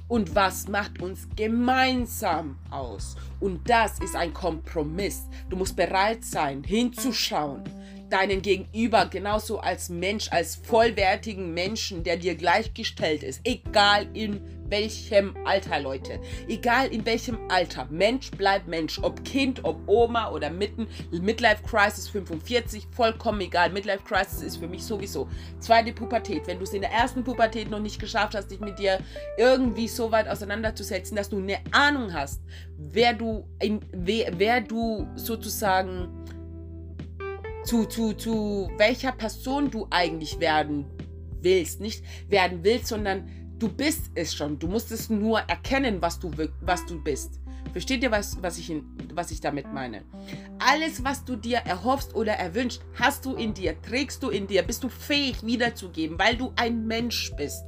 Und 0.09 0.35
was 0.35 0.69
macht 0.69 1.03
uns 1.03 1.29
gemeinsam 1.37 2.57
aus? 2.71 3.15
Und 3.41 3.69
das 3.69 3.99
ist 3.99 4.17
ein 4.17 4.33
Kompromiss. 4.33 5.29
Du 5.51 5.57
musst 5.59 5.77
bereit 5.77 6.25
sein, 6.25 6.65
hinzuschauen, 6.65 7.63
deinen 8.09 8.41
Gegenüber 8.41 9.05
genauso 9.05 9.59
als 9.59 9.91
Mensch, 9.91 10.33
als 10.33 10.57
vollwertigen 10.57 11.53
Menschen, 11.53 12.05
der 12.05 12.17
dir 12.17 12.37
gleichgestellt 12.37 13.23
ist, 13.23 13.43
egal 13.45 14.07
in 14.15 14.41
welchem 14.73 15.37
Alter, 15.45 15.79
Leute. 15.79 16.19
Egal 16.49 16.89
in 16.89 17.05
welchem 17.07 17.39
Alter. 17.49 17.87
Mensch 17.91 18.31
bleibt 18.33 18.67
Mensch. 18.67 18.99
Ob 19.03 19.23
Kind, 19.25 19.65
ob 19.65 19.87
Oma 19.87 20.31
oder 20.31 20.51
mitten. 20.51 20.89
Midlife 21.13 21.63
Crisis 21.63 22.09
45, 22.09 22.89
vollkommen 22.91 23.43
egal. 23.43 23.71
Midlife 23.71 24.03
Crisis 24.03 24.43
ist 24.43 24.57
für 24.57 24.67
mich 24.67 24.83
sowieso. 24.83 25.29
Zweite 25.61 25.93
Pubertät. 25.93 26.47
Wenn 26.47 26.59
du 26.59 26.65
es 26.65 26.73
in 26.73 26.81
der 26.81 26.91
ersten 26.91 27.23
Pubertät 27.23 27.71
noch 27.71 27.81
nicht 27.81 28.01
geschafft 28.01 28.35
hast, 28.35 28.51
dich 28.51 28.61
mit 28.61 28.79
dir 28.79 28.99
irgendwie 29.37 29.87
so 29.87 30.11
weit 30.11 30.27
auseinanderzusetzen, 30.27 31.17
dass 31.17 31.29
du 31.29 31.39
eine 31.39 31.59
Ahnung 31.71 32.13
hast, 32.13 32.41
wer 32.79 33.13
du, 33.13 33.47
in, 33.61 33.81
wer, 33.93 34.33
wer 34.39 34.63
du 34.63 35.07
sozusagen 35.15 36.09
zu, 37.65 37.85
zu, 37.85 38.15
zu 38.15 38.71
welcher 38.79 39.13
Person 39.13 39.71
du 39.71 39.87
eigentlich 39.91 40.41
werden 40.41 40.87
willst. 41.43 41.81
Nicht 41.81 42.03
werden 42.31 42.61
willst, 42.63 42.87
sondern 42.87 43.29
Du 43.63 43.69
bist 43.69 44.11
es 44.17 44.35
schon. 44.35 44.59
Du 44.59 44.67
musst 44.67 44.91
es 44.91 45.09
nur 45.09 45.39
erkennen, 45.39 46.03
was 46.03 46.19
du, 46.19 46.33
was 46.63 46.85
du 46.85 47.01
bist. 47.01 47.39
Versteht 47.71 48.03
ihr, 48.03 48.11
was, 48.11 48.43
was, 48.43 48.59
ich 48.59 48.75
was 49.15 49.31
ich 49.31 49.41
damit 49.41 49.73
meine? 49.73 50.03
Alles, 50.59 51.05
was 51.05 51.25
du 51.25 51.37
dir 51.37 51.59
erhoffst 51.59 52.17
oder 52.17 52.33
erwünscht, 52.33 52.81
hast 52.99 53.25
du 53.25 53.37
in 53.37 53.55
dir, 53.55 53.81
trägst 53.81 54.21
du 54.25 54.31
in 54.31 54.49
dir, 54.49 54.65
bist 54.65 54.83
du 54.83 54.89
fähig 54.89 55.47
wiederzugeben, 55.47 56.19
weil 56.19 56.37
du 56.37 56.53
ein 56.57 56.89
Mensch 56.89 57.33
bist. 57.37 57.63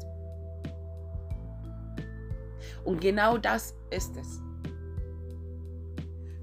Und 2.85 3.01
genau 3.01 3.39
das 3.39 3.77
ist 3.93 4.17
es. 4.17 4.41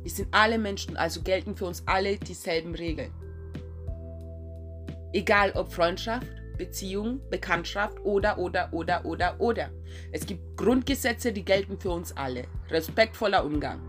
Wir 0.01 0.11
sind 0.11 0.29
alle 0.31 0.59
Menschen, 0.59 0.95
also 0.95 1.21
gelten 1.23 1.57
für 1.57 1.65
uns 1.65 1.83
alle 1.87 2.15
dieselben 2.15 2.73
Regeln. 2.73 3.11
Egal 5.11 5.51
ob 5.55 5.73
Freundschaft, 5.73 6.40
Beziehung, 6.61 7.21
Bekanntschaft 7.31 7.99
oder, 8.01 8.37
oder, 8.37 8.71
oder, 8.71 9.03
oder, 9.03 9.35
oder. 9.39 9.71
Es 10.11 10.27
gibt 10.27 10.57
Grundgesetze, 10.57 11.33
die 11.33 11.43
gelten 11.43 11.79
für 11.79 11.89
uns 11.89 12.15
alle. 12.15 12.43
Respektvoller 12.69 13.43
Umgang. 13.43 13.81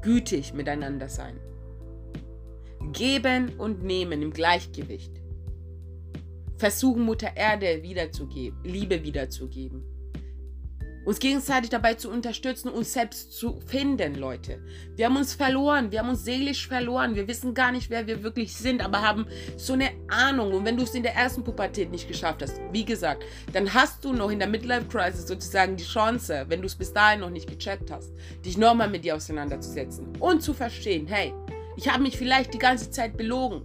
Gütig 0.00 0.54
miteinander 0.54 1.08
sein. 1.08 1.40
Geben 2.92 3.56
und 3.58 3.82
nehmen 3.82 4.22
im 4.22 4.32
Gleichgewicht. 4.32 5.20
Versuchen, 6.56 7.02
Mutter 7.02 7.36
Erde 7.36 7.82
wiederzugeben, 7.82 8.56
Liebe 8.62 9.02
wiederzugeben 9.02 9.93
uns 11.04 11.18
gegenseitig 11.18 11.70
dabei 11.70 11.94
zu 11.94 12.10
unterstützen, 12.10 12.68
uns 12.68 12.92
selbst 12.92 13.32
zu 13.32 13.60
finden, 13.66 14.14
Leute. 14.14 14.60
Wir 14.96 15.06
haben 15.06 15.16
uns 15.16 15.34
verloren, 15.34 15.90
wir 15.90 16.00
haben 16.00 16.08
uns 16.08 16.24
seelisch 16.24 16.66
verloren, 16.66 17.14
wir 17.14 17.28
wissen 17.28 17.54
gar 17.54 17.72
nicht, 17.72 17.90
wer 17.90 18.06
wir 18.06 18.22
wirklich 18.22 18.54
sind, 18.54 18.84
aber 18.84 19.02
haben 19.02 19.26
so 19.56 19.74
eine 19.74 19.90
Ahnung. 20.08 20.52
Und 20.52 20.64
wenn 20.64 20.76
du 20.76 20.82
es 20.84 20.94
in 20.94 21.02
der 21.02 21.14
ersten 21.14 21.44
Pubertät 21.44 21.90
nicht 21.90 22.08
geschafft 22.08 22.42
hast, 22.42 22.60
wie 22.72 22.84
gesagt, 22.84 23.24
dann 23.52 23.72
hast 23.72 24.04
du 24.04 24.12
noch 24.12 24.30
in 24.30 24.38
der 24.38 24.48
Midlife 24.48 24.86
Crisis 24.86 25.26
sozusagen 25.26 25.76
die 25.76 25.84
Chance, 25.84 26.46
wenn 26.48 26.60
du 26.60 26.66
es 26.66 26.74
bis 26.74 26.92
dahin 26.92 27.20
noch 27.20 27.30
nicht 27.30 27.48
gecheckt 27.48 27.90
hast, 27.90 28.12
dich 28.44 28.56
nochmal 28.56 28.88
mit 28.88 29.04
dir 29.04 29.16
auseinanderzusetzen 29.16 30.16
und 30.18 30.42
zu 30.42 30.54
verstehen, 30.54 31.06
hey, 31.06 31.32
ich 31.76 31.88
habe 31.88 32.02
mich 32.02 32.16
vielleicht 32.16 32.54
die 32.54 32.58
ganze 32.58 32.90
Zeit 32.90 33.16
belogen. 33.16 33.62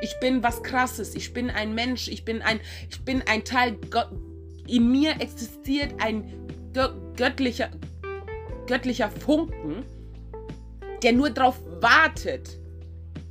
Ich 0.00 0.18
bin 0.20 0.42
was 0.42 0.62
Krasses. 0.62 1.14
Ich 1.14 1.32
bin 1.32 1.50
ein 1.50 1.74
Mensch. 1.74 2.08
Ich 2.08 2.24
bin 2.24 2.42
ein, 2.42 2.60
ich 2.90 3.04
bin 3.04 3.22
ein 3.22 3.44
Teil. 3.44 3.76
Gott, 3.90 4.10
in 4.66 4.90
mir 4.90 5.20
existiert 5.20 5.94
ein 6.00 6.41
göttlicher, 6.72 7.70
göttlicher 8.66 9.10
Funken, 9.10 9.84
der 11.02 11.12
nur 11.12 11.30
darauf 11.30 11.60
wartet, 11.80 12.58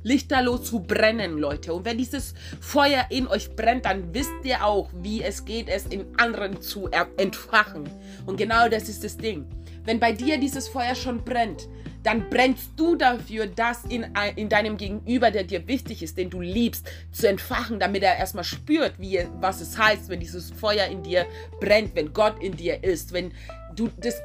lichterloh 0.02 0.58
zu 0.58 0.80
brennen, 0.80 1.38
Leute. 1.38 1.72
Und 1.72 1.84
wenn 1.84 1.98
dieses 1.98 2.34
Feuer 2.60 3.06
in 3.10 3.28
euch 3.28 3.54
brennt, 3.54 3.84
dann 3.84 4.12
wisst 4.12 4.32
ihr 4.44 4.64
auch, 4.64 4.90
wie 4.94 5.22
es 5.22 5.44
geht, 5.44 5.68
es 5.68 5.86
in 5.86 6.06
anderen 6.18 6.60
zu 6.60 6.88
entfachen. 7.16 7.88
Und 8.26 8.36
genau 8.36 8.68
das 8.68 8.88
ist 8.88 9.04
das 9.04 9.16
Ding. 9.16 9.46
Wenn 9.84 9.98
bei 9.98 10.12
dir 10.12 10.38
dieses 10.38 10.68
Feuer 10.68 10.94
schon 10.94 11.24
brennt, 11.24 11.68
dann 12.02 12.28
brennst 12.28 12.72
du 12.76 12.96
dafür, 12.96 13.46
das 13.46 13.84
in, 13.84 14.06
in 14.36 14.48
deinem 14.48 14.76
Gegenüber, 14.76 15.30
der 15.30 15.44
dir 15.44 15.66
wichtig 15.68 16.02
ist, 16.02 16.18
den 16.18 16.30
du 16.30 16.40
liebst, 16.40 16.90
zu 17.12 17.28
entfachen, 17.28 17.78
damit 17.78 18.02
er 18.02 18.16
erstmal 18.16 18.44
spürt, 18.44 18.94
wie, 18.98 19.20
was 19.40 19.60
es 19.60 19.78
heißt, 19.78 20.08
wenn 20.08 20.20
dieses 20.20 20.50
Feuer 20.50 20.86
in 20.86 21.02
dir 21.02 21.26
brennt, 21.60 21.94
wenn 21.94 22.12
Gott 22.12 22.42
in 22.42 22.56
dir 22.56 22.82
ist, 22.82 23.12
wenn 23.12 23.32
du 23.76 23.88
das, 23.98 24.20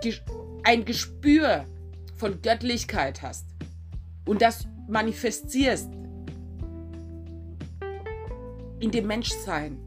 ein 0.63 0.85
Gespür 0.85 1.65
von 2.15 2.41
Göttlichkeit 2.41 3.21
hast 3.21 3.45
und 4.25 4.41
das 4.41 4.67
manifestierst 4.87 5.89
in 8.79 8.91
dem 8.91 9.07
Menschsein 9.07 9.77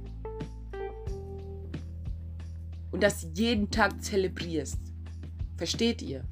und 2.93 3.03
das 3.03 3.27
jeden 3.35 3.71
Tag 3.71 4.03
zelebrierst. 4.03 4.90
Versteht 5.61 6.01
ihr? 6.01 6.25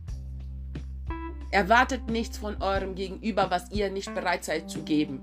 Erwartet 1.51 2.09
nichts 2.09 2.38
von 2.38 2.62
eurem 2.62 2.95
Gegenüber, 2.95 3.51
was 3.51 3.71
ihr 3.71 3.91
nicht 3.91 4.14
bereit 4.14 4.43
seid 4.43 4.71
zu 4.71 4.83
geben. 4.85 5.21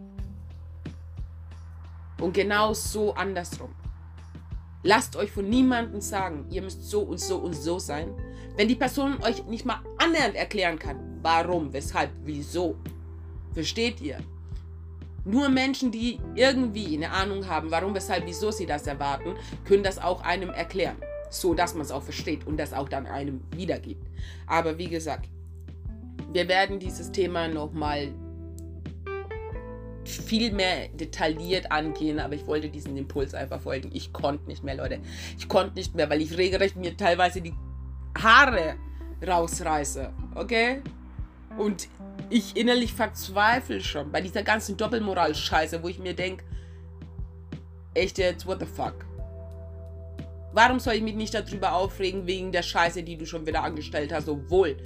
Und 2.22 2.36
genau 2.36 2.76
so 2.76 3.16
andersrum. 3.16 3.74
Lasst 4.84 5.16
euch 5.16 5.32
von 5.32 5.50
niemandem 5.50 6.02
sagen, 6.02 6.46
ihr 6.52 6.62
müsst 6.62 6.88
so 6.88 7.02
und 7.02 7.20
so 7.20 7.38
und 7.38 7.56
so 7.56 7.80
sein, 7.80 8.14
wenn 8.56 8.68
die 8.68 8.76
Person 8.76 9.18
euch 9.24 9.44
nicht 9.46 9.66
mal 9.66 9.82
annähernd 9.98 10.36
erklären 10.36 10.78
kann, 10.78 11.18
warum, 11.24 11.74
weshalb, 11.74 12.12
wieso. 12.26 12.76
Versteht 13.56 14.02
ihr? 14.02 14.20
Nur 15.24 15.50
Menschen, 15.50 15.92
die 15.92 16.20
irgendwie 16.36 16.96
eine 16.96 17.10
Ahnung 17.10 17.48
haben, 17.48 17.72
warum, 17.72 17.96
weshalb, 17.96 18.28
wieso 18.28 18.52
sie 18.52 18.68
das 18.68 18.86
erwarten, 18.86 19.34
können 19.64 19.82
das 19.82 19.98
auch 19.98 20.22
einem 20.22 20.52
erklären. 20.52 20.98
So 21.36 21.54
dass 21.54 21.74
man 21.74 21.82
es 21.82 21.92
auch 21.92 22.04
versteht 22.04 22.48
und 22.48 22.58
das 22.58 22.74
auch 22.74 22.88
dann 22.88 23.06
einem 23.06 23.42
wiedergibt. 23.52 24.08
Aber 24.48 24.78
wie 24.78 24.88
gesagt, 24.88 25.30
wir 26.32 26.48
werden 26.48 26.80
dieses 26.80 27.12
Thema 27.12 27.48
nochmal 27.48 28.14
viel 30.06 30.54
mehr 30.54 30.88
detailliert 30.90 31.72
angehen, 31.72 32.20
aber 32.20 32.36
ich 32.36 32.48
wollte 32.48 32.70
diesen 32.70 32.96
Impuls 32.96 33.34
einfach 33.34 33.60
folgen. 33.60 33.90
Ich 33.94 34.14
konnte 34.14 34.46
nicht 34.48 34.64
mehr, 34.64 34.76
Leute. 34.76 35.00
Ich 35.38 35.50
konnte 35.50 35.76
nicht 35.76 35.94
mehr, 35.94 36.10
weil 36.10 36.22
ich 36.22 36.38
regelrecht 36.38 36.78
mir 36.78 36.96
teilweise 36.96 37.42
die 37.42 37.54
Haare 38.18 38.76
rausreiße, 39.26 40.14
okay? 40.36 40.82
Und 41.58 41.90
ich 42.30 42.56
innerlich 42.56 42.94
verzweifle 42.94 43.82
schon 43.82 44.12
bei 44.12 44.22
dieser 44.22 44.44
ganzen 44.44 44.78
Doppelmoral-Scheiße, 44.78 45.84
wo 45.84 45.90
ich 45.90 46.00
mir 46.00 46.14
denke, 46.14 46.46
echt 47.94 48.18
jetzt, 48.20 48.46
what 48.46 48.60
the 48.60 48.66
fuck? 48.66 49.05
Warum 50.56 50.80
soll 50.80 50.94
ich 50.94 51.02
mich 51.02 51.16
nicht 51.16 51.34
darüber 51.34 51.74
aufregen, 51.74 52.28
wegen 52.28 52.54
der 52.54 52.64
Scheiße, 52.64 53.04
die 53.04 53.18
du 53.18 53.26
schon 53.26 53.46
wieder 53.46 53.62
angestellt 53.62 54.14
hast, 54.14 54.30
obwohl 54.30 54.78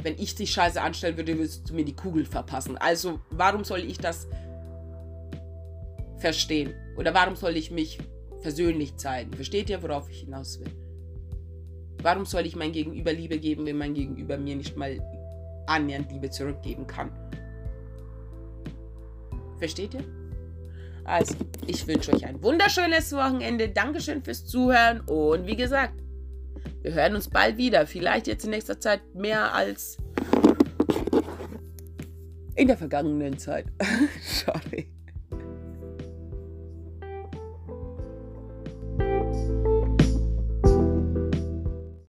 wenn 0.00 0.16
ich 0.16 0.36
die 0.36 0.46
Scheiße 0.46 0.80
anstellen 0.80 1.16
würde, 1.16 1.36
würdest 1.36 1.68
du 1.68 1.74
mir 1.74 1.84
die 1.84 1.96
Kugel 1.96 2.24
verpassen. 2.24 2.78
Also, 2.78 3.18
warum 3.30 3.64
soll 3.64 3.80
ich 3.80 3.98
das 3.98 4.28
verstehen? 6.18 6.74
Oder 6.96 7.14
warum 7.14 7.34
soll 7.34 7.56
ich 7.56 7.72
mich 7.72 7.98
versöhnlich 8.42 8.96
zeigen? 8.96 9.32
Versteht 9.32 9.70
ihr, 9.70 9.82
worauf 9.82 10.08
ich 10.08 10.20
hinaus 10.20 10.60
will? 10.60 10.70
Warum 12.00 12.24
soll 12.24 12.46
ich 12.46 12.54
mein 12.54 12.70
Gegenüber 12.70 13.12
Liebe 13.12 13.38
geben, 13.38 13.66
wenn 13.66 13.78
mein 13.78 13.94
Gegenüber 13.94 14.38
mir 14.38 14.54
nicht 14.54 14.76
mal 14.76 15.00
annähernd 15.66 16.12
Liebe 16.12 16.30
zurückgeben 16.30 16.86
kann? 16.86 17.10
Versteht 19.58 19.94
ihr? 19.94 20.21
Also, 21.04 21.34
ich 21.66 21.86
wünsche 21.86 22.12
euch 22.12 22.24
ein 22.26 22.42
wunderschönes 22.42 23.12
Wochenende. 23.12 23.68
Dankeschön 23.68 24.22
fürs 24.22 24.46
Zuhören 24.46 25.00
und 25.00 25.46
wie 25.46 25.56
gesagt, 25.56 25.94
wir 26.82 26.94
hören 26.94 27.14
uns 27.14 27.28
bald 27.28 27.56
wieder. 27.56 27.86
Vielleicht 27.86 28.26
jetzt 28.26 28.44
in 28.44 28.50
nächster 28.50 28.78
Zeit 28.80 29.00
mehr 29.14 29.54
als 29.54 29.98
in 32.54 32.68
der 32.68 32.76
vergangenen 32.76 33.38
Zeit. 33.38 33.66
Sorry. 34.22 34.81